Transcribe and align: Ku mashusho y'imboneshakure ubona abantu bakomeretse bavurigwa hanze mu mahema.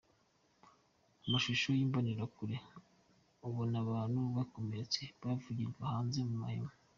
Ku 1.19 1.25
mashusho 1.33 1.67
y'imboneshakure 1.77 2.55
ubona 3.47 3.75
abantu 3.85 4.19
bakomeretse 4.37 5.01
bavurigwa 5.23 5.83
hanze 5.93 6.19
mu 6.29 6.35
mahema. 6.43 6.71